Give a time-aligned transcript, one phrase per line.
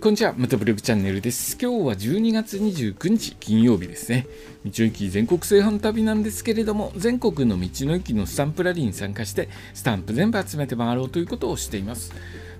[0.00, 1.58] こんにちは、またブログチャンネルです。
[1.60, 4.28] 今日は12月29日金曜日ですね。
[4.64, 12.12] 道の駅全国製本旅なんですけれども、全国の道の駅のスタンプラリーに参加して、スタンプ全部集めて回ろうということをしています。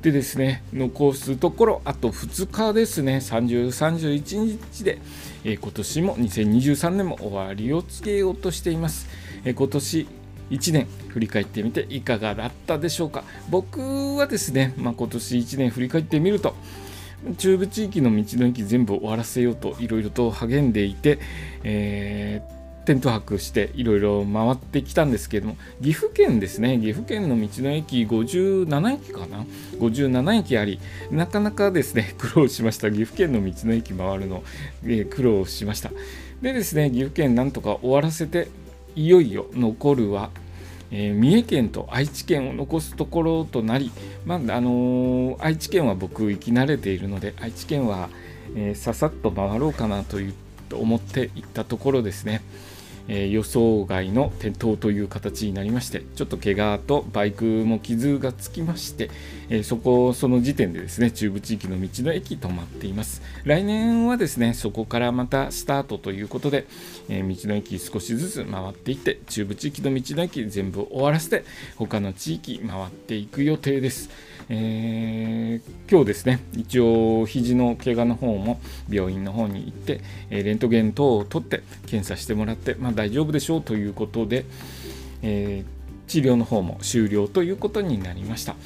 [0.02, 4.98] でですね、残すところ、あと2日ですね、30、31日で、
[5.45, 9.07] えー、今年も2023年も終わりをつけようとしています。
[9.45, 10.09] えー、今年
[10.50, 16.57] 1年振り返ってみていかがだったでしょうか僕はですね、まあ、今年1年振り返ってみると
[17.36, 21.18] 中部地域の道の駅全部終わらせようといろいろと励んでいて、
[21.64, 26.79] えー、テント泊していろいろ回ってきたんですけども岐阜県ですね。
[26.79, 29.45] 岐阜県の道の駅57駅かな
[29.79, 32.91] ？57駅ありなかなかですね 苦労しました。
[32.91, 34.42] 岐阜県の道の駅回るの、
[34.84, 35.91] えー、苦労しました。
[36.41, 38.48] でですね岐阜県なんとか終わらせて
[38.95, 40.31] いよいよ残るは
[40.91, 43.91] えー、三重県と愛知県を残すところとなり、
[44.24, 48.08] まああのー、愛知県は僕行き慣れているので愛知県は、
[48.56, 50.34] えー、ささっと回ろうかなという
[50.69, 52.42] と思って行ったところですね。
[53.09, 59.11] え、予想外の転倒という形になりましてちょっと怪我とバイクも傷がつきまして、
[59.48, 63.23] え、そこその時点でですね中部地域の道の駅止まっています。
[63.45, 66.67] 来年はですねそこからまたスタートということで、
[67.09, 71.45] え、道の駅少しずつ回っていって中部地域の道の駅全部終わらせて
[71.77, 74.11] 他の地域回っていく予定です。
[74.51, 84.45] えー、今日ですね一応肘の怪我の方も病院の方に行って、えレントゲン等を取って検査してもらって、まあ、大丈夫でしょうということで、
[85.23, 88.57] えー、治療の方も終了ということになりました。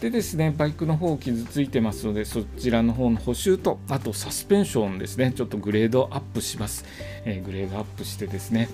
[0.00, 6.84] でですね、バイクの方傷ついてますので、そちらの方の補修と、あとサスペンションですね、ちょっとグレードアップします。
[7.24, 8.68] えー、グレードアップしてですね、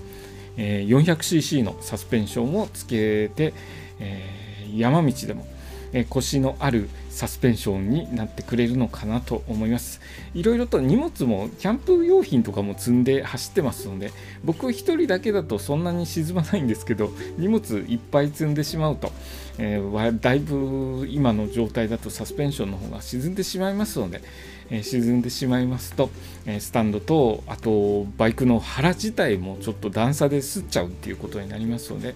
[0.55, 3.53] えー、400cc のサスペンションをつけて、
[3.99, 5.47] えー、山道でも
[5.95, 10.01] え腰のあるサスペンションになってくれるのかなと思います。
[10.33, 14.11] いろいろと荷物もキャンプ用品とかも積んで走ってますので
[14.43, 19.13] 僕1人だけだとそんなに沈まないんですけど荷物いっぱい積んでしまうと、
[19.57, 24.21] えー、だいぶ今の状態だとサスペンションの方が沈んでしまいますので
[24.69, 26.09] え沈んでしまいますと、
[26.45, 32.15] えスタンドとあとバイクの腹自体もちょっと段差で擦っちゃうっていうことになりますので、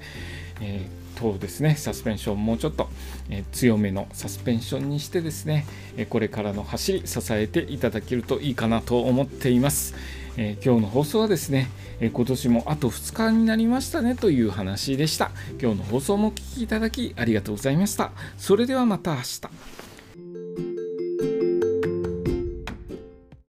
[0.62, 2.90] えー、とですねサスペンションもうちょっと、
[3.30, 5.66] え強めのサスペンションにしてですね、
[5.98, 9.96] えこれからの走り支えていただけるといいかなと思っています。
[10.38, 11.70] えー、今日の放送はですね、
[12.00, 15.32] えー、今年もあと2日になりましたねという話でした。
[15.62, 18.12] 今日の放送もお聴きいただきありがとうございました。
[18.38, 19.79] それではまた明日。